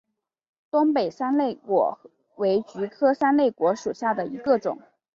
[0.71, 1.99] 东北三肋果
[2.37, 4.81] 为菊科三肋果属下的一个种。